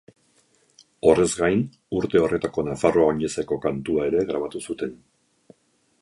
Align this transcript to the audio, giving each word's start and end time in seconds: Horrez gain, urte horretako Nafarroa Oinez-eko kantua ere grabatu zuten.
Horrez 1.09 1.27
gain, 1.41 1.61
urte 1.99 2.23
horretako 2.23 2.65
Nafarroa 2.71 3.11
Oinez-eko 3.13 3.61
kantua 3.67 4.11
ere 4.13 4.25
grabatu 4.31 4.67
zuten. 4.71 5.01